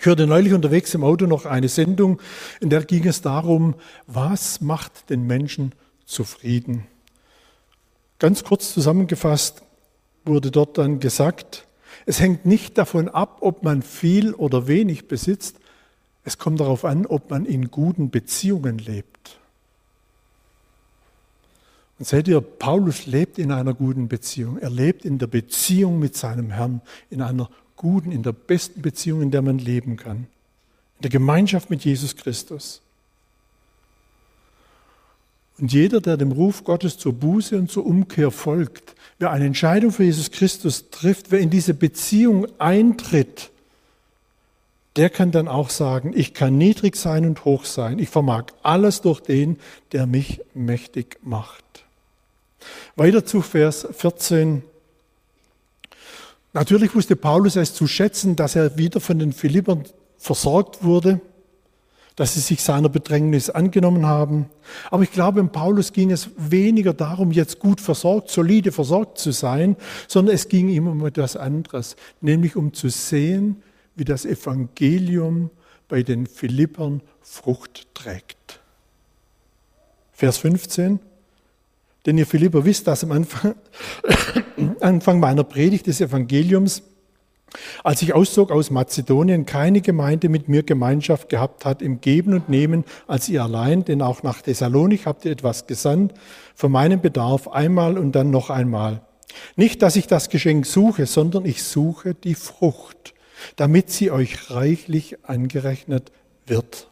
[0.00, 2.20] Ich hörte neulich unterwegs im Auto noch eine Sendung,
[2.60, 3.76] in der ging es darum,
[4.08, 5.76] was macht den Menschen
[6.06, 6.88] zufrieden.
[8.18, 9.62] Ganz kurz zusammengefasst
[10.24, 11.68] wurde dort dann gesagt,
[12.04, 15.60] es hängt nicht davon ab, ob man viel oder wenig besitzt,
[16.24, 19.38] es kommt darauf an, ob man in guten Beziehungen lebt.
[21.98, 24.58] Und seht ihr, Paulus lebt in einer guten Beziehung.
[24.58, 26.80] Er lebt in der Beziehung mit seinem Herrn,
[27.10, 30.26] in einer guten, in der besten Beziehung, in der man leben kann.
[30.96, 32.80] In der Gemeinschaft mit Jesus Christus.
[35.58, 39.90] Und jeder, der dem Ruf Gottes zur Buße und zur Umkehr folgt, wer eine Entscheidung
[39.90, 43.50] für Jesus Christus trifft, wer in diese Beziehung eintritt,
[44.96, 47.98] der kann dann auch sagen, ich kann niedrig sein und hoch sein.
[47.98, 49.58] Ich vermag alles durch den,
[49.92, 51.64] der mich mächtig macht.
[52.96, 54.62] Weiter zu Vers 14.
[56.52, 59.84] Natürlich wusste Paulus es zu schätzen, dass er wieder von den Philippern
[60.18, 61.20] versorgt wurde,
[62.16, 64.50] dass sie sich seiner Bedrängnis angenommen haben.
[64.90, 69.30] Aber ich glaube, in Paulus ging es weniger darum, jetzt gut versorgt, solide versorgt zu
[69.30, 69.76] sein,
[70.08, 73.62] sondern es ging ihm um etwas anderes, nämlich um zu sehen,
[74.00, 75.50] wie das Evangelium
[75.86, 78.60] bei den Philippern Frucht trägt.
[80.10, 81.00] Vers 15.
[82.06, 83.54] Denn ihr Philipper wisst, dass am Anfang,
[84.80, 86.82] Anfang meiner Predigt des Evangeliums,
[87.84, 92.48] als ich auszog aus Mazedonien, keine Gemeinde mit mir Gemeinschaft gehabt hat im Geben und
[92.48, 96.14] Nehmen als ihr allein, denn auch nach Thessalonik habt ihr etwas gesandt
[96.54, 99.02] für meinen Bedarf einmal und dann noch einmal.
[99.56, 103.12] Nicht, dass ich das Geschenk suche, sondern ich suche die Frucht,
[103.56, 106.12] damit sie euch reichlich angerechnet
[106.46, 106.88] wird.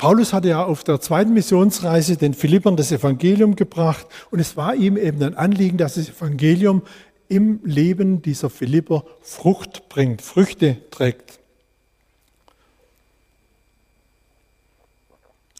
[0.00, 4.74] Paulus hatte ja auf der zweiten Missionsreise den Philippern das Evangelium gebracht und es war
[4.74, 6.82] ihm eben ein Anliegen, dass das Evangelium
[7.28, 11.38] im Leben dieser Philipper Frucht bringt, Früchte trägt.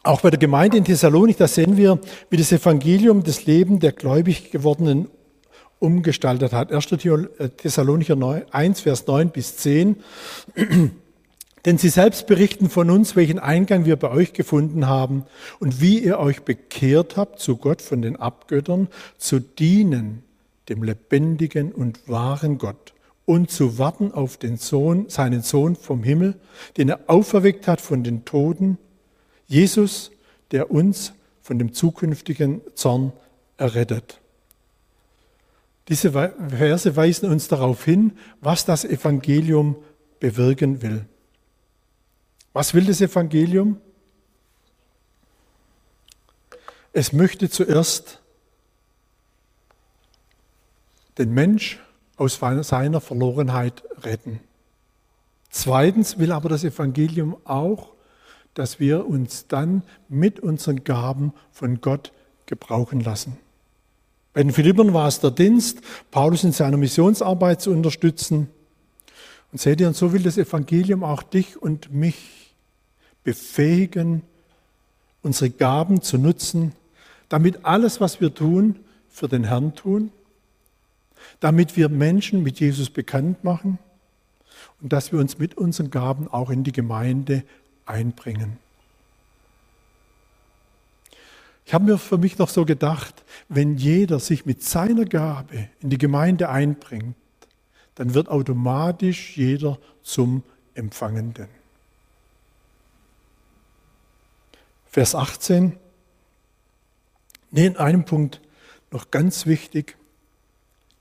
[0.02, 2.00] Auch bei der Gemeinde in Thessalonik, da sehen wir,
[2.30, 5.08] wie das Evangelium das Leben der gläubig gewordenen
[5.80, 6.72] umgestaltet hat.
[6.72, 6.86] 1.
[7.56, 8.16] Thessalonicher
[8.52, 9.96] 1, Vers 9 bis 10.
[11.64, 15.24] Denn sie selbst berichten von uns, welchen Eingang wir bei euch gefunden haben
[15.58, 18.88] und wie ihr euch bekehrt habt zu Gott von den Abgöttern,
[19.18, 20.22] zu dienen
[20.70, 22.94] dem lebendigen und wahren Gott
[23.26, 26.36] und zu warten auf den Sohn, seinen Sohn vom Himmel,
[26.76, 28.78] den er auferweckt hat von den Toten,
[29.46, 30.12] Jesus,
[30.52, 31.12] der uns
[31.42, 33.12] von dem zukünftigen Zorn
[33.56, 34.19] errettet.
[35.90, 39.74] Diese Verse weisen uns darauf hin, was das Evangelium
[40.20, 41.04] bewirken will.
[42.52, 43.80] Was will das Evangelium?
[46.92, 48.20] Es möchte zuerst
[51.18, 51.80] den Mensch
[52.16, 54.38] aus seiner Verlorenheit retten.
[55.48, 57.94] Zweitens will aber das Evangelium auch,
[58.54, 62.12] dass wir uns dann mit unseren Gaben von Gott
[62.46, 63.38] gebrauchen lassen.
[64.32, 68.48] Bei den Philippern war es der Dienst, Paulus in seiner Missionsarbeit zu unterstützen.
[69.50, 72.54] Und seht ihr, und so will das Evangelium auch dich und mich
[73.24, 74.22] befähigen,
[75.22, 76.72] unsere Gaben zu nutzen,
[77.28, 78.76] damit alles, was wir tun,
[79.10, 80.12] für den Herrn tun,
[81.40, 83.78] damit wir Menschen mit Jesus bekannt machen
[84.80, 87.42] und dass wir uns mit unseren Gaben auch in die Gemeinde
[87.86, 88.58] einbringen.
[91.64, 95.90] Ich habe mir für mich noch so gedacht, wenn jeder sich mit seiner Gabe in
[95.90, 97.14] die Gemeinde einbringt,
[97.94, 100.42] dann wird automatisch jeder zum
[100.74, 101.48] Empfangenden.
[104.86, 105.76] Vers 18.
[107.50, 108.40] Nee, in einem Punkt
[108.90, 109.96] noch ganz wichtig.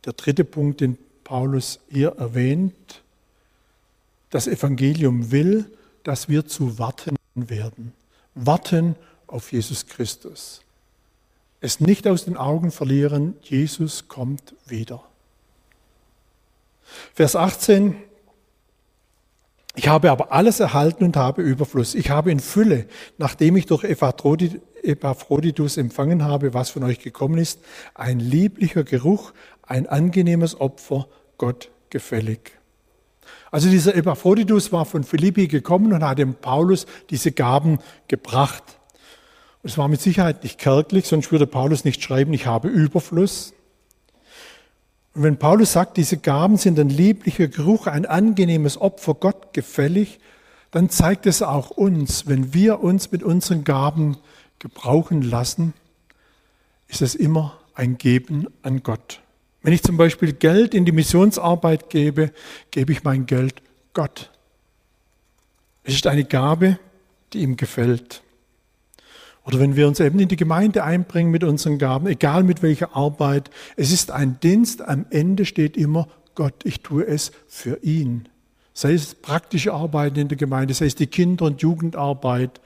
[0.06, 3.02] Der dritte Punkt, den Paulus hier erwähnt.
[4.30, 5.72] Das Evangelium will,
[6.04, 7.93] dass wir zu warten werden.
[8.36, 8.95] Warten
[9.30, 10.62] auf Jesus Christus.
[11.62, 15.04] Es nicht aus den Augen verlieren, Jesus kommt wieder.
[17.13, 17.96] Vers 18.
[19.76, 21.96] Ich habe aber alles erhalten und habe Überfluss.
[21.96, 22.88] Ich habe in Fülle,
[23.18, 27.60] nachdem ich durch Epaphroditus empfangen habe, was von euch gekommen ist,
[27.94, 32.52] ein lieblicher Geruch, ein angenehmes Opfer, Gott gefällig.
[33.52, 38.79] Also dieser Epaphroditus war von Philippi gekommen und hat dem Paulus diese Gaben gebracht.
[39.63, 43.54] Es war mit Sicherheit nicht kärglich, sonst würde Paulus nicht schreiben, ich habe Überfluss.
[45.13, 50.19] Und wenn Paulus sagt, diese Gaben sind ein lieblicher Geruch, ein angenehmes Opfer, Gott gefällig,
[50.72, 54.17] dann zeigt es auch uns, wenn wir uns mit unseren Gaben
[54.60, 55.74] gebrauchen lassen,
[56.88, 59.22] ist es immer ein Geben an Gott.
[59.62, 62.32] Wenn ich zum Beispiel Geld in die Missionsarbeit gebe,
[62.72, 63.62] gebe ich mein Geld
[63.93, 64.30] Gott.
[65.84, 66.80] Es ist eine Gabe,
[67.34, 68.22] die ihm gefällt.
[69.45, 72.95] Oder wenn wir uns eben in die Gemeinde einbringen mit unseren Gaben, egal mit welcher
[72.95, 78.30] Arbeit, es ist ein Dienst, am Ende steht immer Gott, ich tue es für ihn.
[78.73, 82.62] Sei es praktische Arbeiten in der Gemeinde, sei es die Kinder- und Jugendarbeit,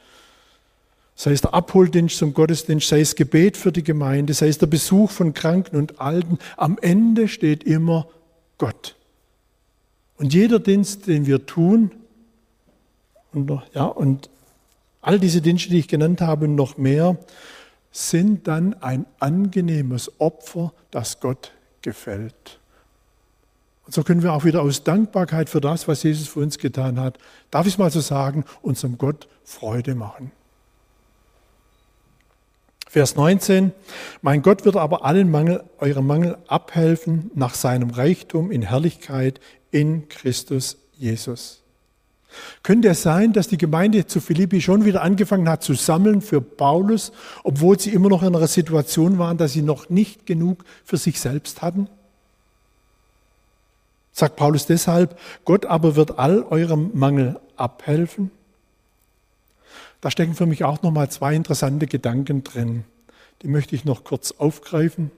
[1.16, 4.68] sei es der Abholdienst zum Gottesdienst, sei es Gebet für die Gemeinde, sei es der
[4.68, 6.38] Besuch von Kranken und Alten.
[6.58, 8.08] Am Ende steht immer
[8.58, 8.96] Gott.
[10.18, 11.92] Und jeder Dienst, den wir tun,
[13.34, 14.30] und, ja, und
[15.04, 17.18] all diese Dienste, die ich genannt habe und noch mehr,
[17.92, 21.52] sind dann ein angenehmes Opfer, das Gott
[21.84, 22.60] gefällt.
[23.86, 27.00] Und so können wir auch wieder aus Dankbarkeit für das, was Jesus für uns getan
[27.00, 27.20] hat,
[27.52, 30.32] darf ich es mal so sagen, unserem Gott Freude machen.
[32.88, 33.72] Vers 19,
[34.22, 39.40] mein Gott wird aber allen Mangel, eurem Mangel abhelfen nach seinem Reichtum in Herrlichkeit
[39.72, 41.63] in Christus Jesus.
[42.64, 46.42] Könnte es sein, dass die Gemeinde zu Philippi schon wieder angefangen hat zu sammeln für
[46.42, 47.12] Paulus,
[47.44, 51.20] obwohl sie immer noch in einer Situation waren, dass sie noch nicht genug für sich
[51.20, 51.88] selbst hatten?
[54.12, 58.32] Sagt Paulus deshalb, Gott aber wird all eurem Mangel abhelfen?
[60.02, 62.84] Da stecken für mich auch noch mal zwei interessante Gedanken drin.
[63.42, 65.12] Die möchte ich noch kurz aufgreifen.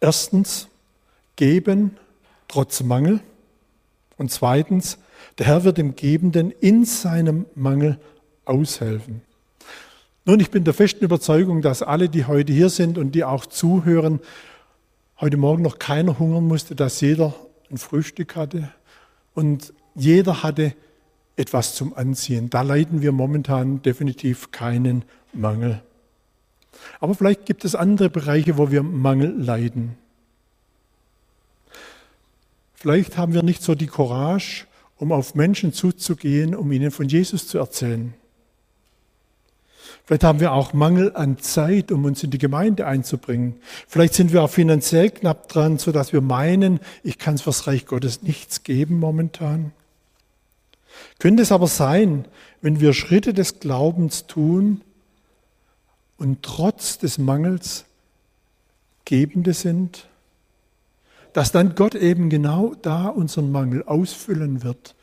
[0.00, 0.68] Erstens,
[1.36, 1.96] geben
[2.48, 3.20] trotz Mangel.
[4.16, 4.98] Und zweitens,
[5.38, 7.98] der Herr wird dem Gebenden in seinem Mangel
[8.44, 9.22] aushelfen.
[10.24, 13.46] Nun, ich bin der festen Überzeugung, dass alle, die heute hier sind und die auch
[13.46, 14.20] zuhören,
[15.20, 17.34] heute Morgen noch keiner hungern musste, dass jeder
[17.70, 18.70] ein Frühstück hatte
[19.34, 20.74] und jeder hatte
[21.36, 22.50] etwas zum Anziehen.
[22.50, 25.82] Da leiden wir momentan definitiv keinen Mangel.
[27.00, 29.96] Aber vielleicht gibt es andere Bereiche, wo wir Mangel leiden.
[32.80, 34.66] Vielleicht haben wir nicht so die Courage,
[34.98, 38.14] um auf Menschen zuzugehen, um ihnen von Jesus zu erzählen.
[40.04, 43.56] Vielleicht haben wir auch Mangel an Zeit, um uns in die Gemeinde einzubringen.
[43.88, 47.84] Vielleicht sind wir auch finanziell knapp dran, sodass wir meinen, ich kann es fürs Reich
[47.84, 49.72] Gottes nichts geben momentan.
[51.18, 52.26] Könnte es aber sein,
[52.60, 54.82] wenn wir Schritte des Glaubens tun
[56.16, 57.86] und trotz des Mangels
[59.04, 60.06] Gebende sind,
[61.32, 64.94] dass dann Gott eben genau da unseren Mangel ausfüllen wird.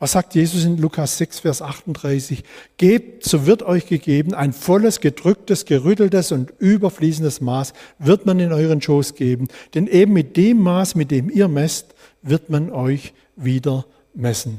[0.00, 2.44] Was sagt Jesus in Lukas 6, Vers 38?
[2.76, 8.52] Gebt, so wird euch gegeben, ein volles, gedrücktes, gerütteltes und überfließendes Maß wird man in
[8.52, 9.48] euren Schoß geben.
[9.74, 14.58] Denn eben mit dem Maß, mit dem ihr messt, wird man euch wieder messen.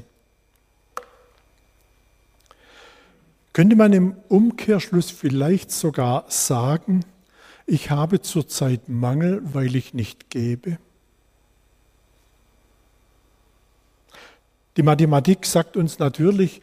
[3.54, 7.06] Könnte man im Umkehrschluss vielleicht sogar sagen,
[7.66, 10.78] ich habe zurzeit Mangel, weil ich nicht gebe?
[14.78, 16.62] Die Mathematik sagt uns natürlich,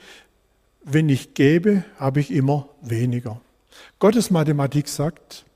[0.85, 3.41] wenn ich gebe, habe ich immer weniger.
[3.99, 5.47] Gottes Mathematik sagt,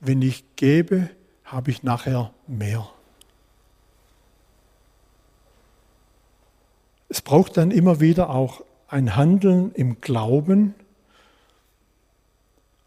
[0.00, 1.10] wenn ich gebe,
[1.44, 2.88] habe ich nachher mehr.
[7.08, 10.74] Es braucht dann immer wieder auch ein Handeln im Glauben.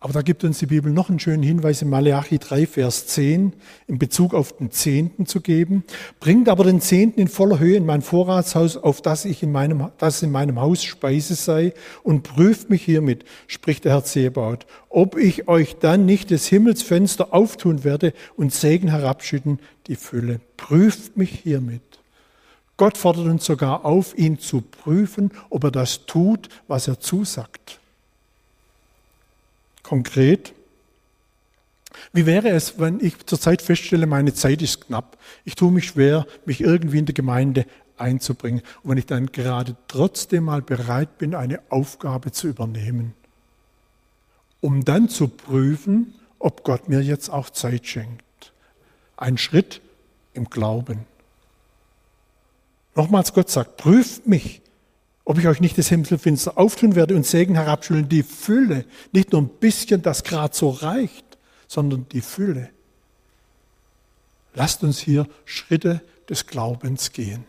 [0.05, 3.53] Aber da gibt uns die Bibel noch einen schönen Hinweis in Malachi 3, Vers 10
[3.87, 5.83] in Bezug auf den Zehnten zu geben.
[6.19, 9.89] Bringt aber den Zehnten in voller Höhe in mein Vorratshaus, auf das ich in meinem,
[9.97, 15.17] dass in meinem Haus Speise sei und prüft mich hiermit, spricht der Herr Zebaut, ob
[15.17, 20.39] ich euch dann nicht des Himmelsfenster auftun werde und Segen herabschütten, die Fülle.
[20.55, 21.81] Prüft mich hiermit.
[22.77, 27.79] Gott fordert uns sogar auf, ihn zu prüfen, ob er das tut, was er zusagt.
[29.85, 30.55] Konkret,
[32.11, 36.25] wie wäre es, wenn ich zurzeit feststelle, meine Zeit ist knapp, ich tue mich schwer,
[36.43, 41.35] mich irgendwie in der Gemeinde einzubringen und wenn ich dann gerade trotzdem mal bereit bin,
[41.35, 43.13] eine Aufgabe zu übernehmen,
[44.59, 48.53] um dann zu prüfen, ob Gott mir jetzt auch Zeit schenkt.
[49.17, 49.81] Ein Schritt
[50.33, 51.05] im Glauben.
[52.95, 54.63] Nochmals, Gott sagt, prüft mich,
[55.25, 59.41] ob ich euch nicht das Himmelfinster auftun werde und Segen herabschütteln, die Fülle, nicht nur
[59.41, 61.25] ein bisschen, das gerade so reicht,
[61.67, 62.69] sondern die Fülle.
[64.53, 67.43] Lasst uns hier Schritte des Glaubens gehen.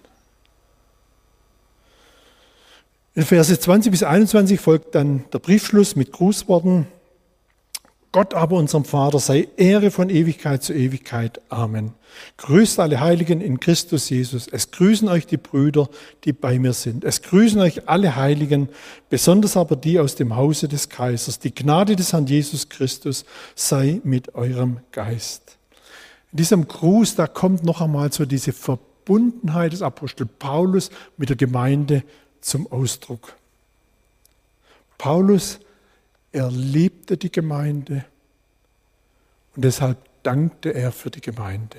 [3.14, 6.86] In Verse 20 bis 21 folgt dann der Briefschluss mit Grußworten.
[8.16, 11.42] Gott aber, unserem Vater, sei Ehre von Ewigkeit zu Ewigkeit.
[11.50, 11.92] Amen.
[12.38, 14.48] Grüßt alle Heiligen in Christus Jesus.
[14.48, 15.90] Es grüßen euch die Brüder,
[16.24, 17.04] die bei mir sind.
[17.04, 18.70] Es grüßen euch alle Heiligen,
[19.10, 21.40] besonders aber die aus dem Hause des Kaisers.
[21.40, 25.58] Die Gnade des Herrn Jesus Christus sei mit eurem Geist.
[26.32, 30.88] In diesem Gruß, da kommt noch einmal so diese Verbundenheit des Apostel Paulus
[31.18, 32.02] mit der Gemeinde
[32.40, 33.36] zum Ausdruck.
[34.96, 35.60] Paulus,
[36.36, 38.04] er liebte die Gemeinde
[39.54, 41.78] und deshalb dankte er für die Gemeinde.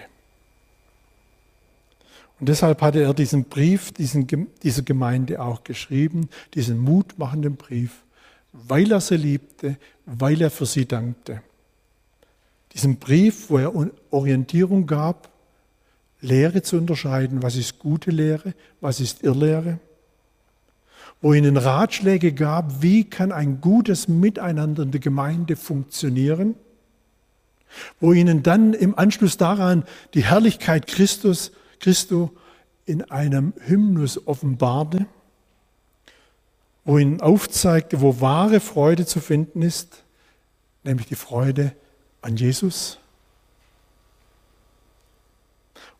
[2.40, 4.26] Und deshalb hatte er diesen Brief diesen,
[4.64, 8.04] dieser Gemeinde auch geschrieben, diesen mutmachenden Brief,
[8.52, 11.44] weil er sie liebte, weil er für sie dankte.
[12.74, 15.30] Diesen Brief, wo er Orientierung gab,
[16.20, 19.80] Lehre zu unterscheiden, was ist gute Lehre, was ist Irrlehre,
[21.22, 26.56] wo ihnen Ratschläge gab, wie kann ein gutes Miteinander in der Gemeinde funktionieren,
[28.00, 32.32] wo ihnen dann im Anschluss daran die Herrlichkeit Christus, Christo
[32.86, 35.08] in einem Hymnus offenbarte,
[36.86, 40.04] wo ihnen aufzeigte, wo wahre Freude zu finden ist,
[40.84, 41.74] nämlich die Freude
[42.22, 43.00] an Jesus.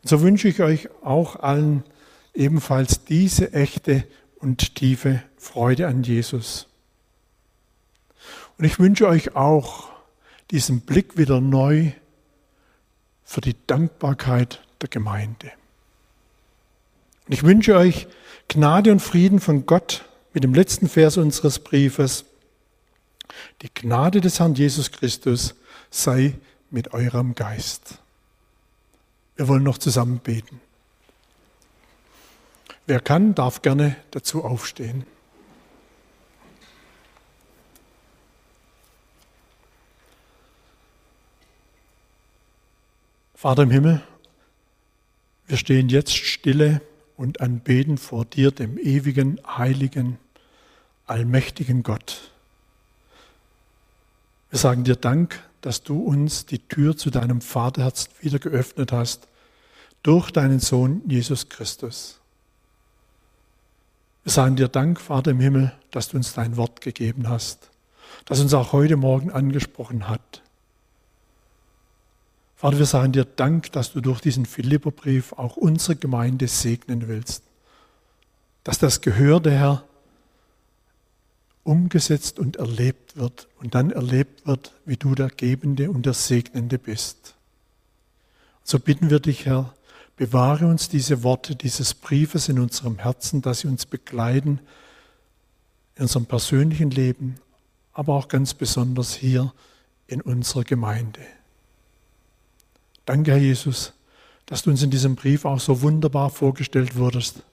[0.02, 1.82] Und so wünsche ich euch auch allen
[2.34, 4.04] ebenfalls diese echte
[4.40, 6.66] und tiefe Freude an Jesus.
[8.56, 9.90] Und ich wünsche euch auch
[10.50, 11.92] diesen Blick wieder neu
[13.24, 15.52] für die Dankbarkeit der Gemeinde.
[17.26, 18.08] Und ich wünsche euch
[18.48, 22.24] Gnade und Frieden von Gott mit dem letzten Vers unseres Briefes.
[23.62, 25.54] Die Gnade des Herrn Jesus Christus
[25.90, 26.34] sei
[26.70, 27.98] mit eurem Geist.
[29.36, 30.60] Wir wollen noch zusammen beten.
[32.88, 35.04] Wer kann, darf gerne dazu aufstehen.
[43.34, 44.02] Vater im Himmel,
[45.48, 46.80] wir stehen jetzt stille
[47.18, 50.18] und anbeten vor dir, dem ewigen, heiligen,
[51.06, 52.32] allmächtigen Gott.
[54.48, 59.28] Wir sagen dir Dank, dass du uns die Tür zu deinem Vaterherz wieder geöffnet hast
[60.02, 62.17] durch deinen Sohn Jesus Christus.
[64.28, 67.70] Wir sagen dir Dank, Vater im Himmel, dass du uns dein Wort gegeben hast,
[68.26, 70.42] das uns auch heute Morgen angesprochen hat.
[72.54, 77.42] Vater, wir sagen dir Dank, dass du durch diesen Philipperbrief auch unsere Gemeinde segnen willst,
[78.64, 79.84] dass das Gehör der Herr
[81.64, 86.78] umgesetzt und erlebt wird und dann erlebt wird, wie du der Gebende und der Segnende
[86.78, 87.34] bist.
[88.62, 89.72] So bitten wir dich, Herr,
[90.18, 94.58] Bewahre uns diese Worte dieses Briefes in unserem Herzen, dass sie uns begleiten
[95.94, 97.36] in unserem persönlichen Leben,
[97.92, 99.54] aber auch ganz besonders hier
[100.08, 101.20] in unserer Gemeinde.
[103.04, 103.92] Danke, Herr Jesus,
[104.46, 107.44] dass du uns in diesem Brief auch so wunderbar vorgestellt wurdest,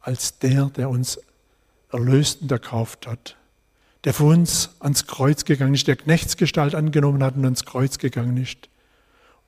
[0.00, 1.20] als der, der uns
[1.92, 3.36] erlöst und erkauft hat,
[4.02, 8.36] der für uns ans Kreuz gegangen ist, der Knechtsgestalt angenommen hat und ans Kreuz gegangen
[8.36, 8.68] ist,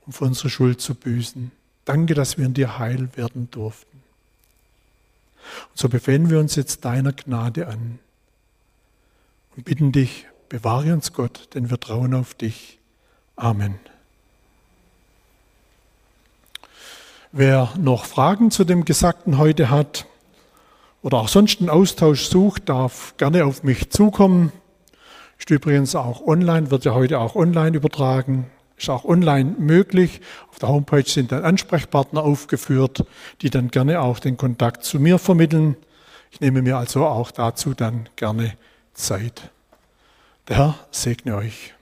[0.06, 1.50] um für unsere Schuld zu büßen.
[1.90, 4.00] Danke, dass wir in dir heil werden durften.
[5.70, 7.98] Und so befehlen wir uns jetzt deiner Gnade an
[9.56, 12.78] und bitten dich, bewahre uns Gott, denn wir trauen auf dich.
[13.34, 13.74] Amen.
[17.32, 20.06] Wer noch Fragen zu dem Gesagten heute hat
[21.02, 24.52] oder auch sonst einen Austausch sucht, darf gerne auf mich zukommen.
[25.40, 28.48] Ist übrigens auch online, wird ja heute auch online übertragen
[28.82, 30.20] ist auch online möglich.
[30.50, 33.04] Auf der Homepage sind dann Ansprechpartner aufgeführt,
[33.42, 35.76] die dann gerne auch den Kontakt zu mir vermitteln.
[36.30, 38.54] Ich nehme mir also auch dazu dann gerne
[38.94, 39.50] Zeit.
[40.48, 41.74] Der Herr segne euch.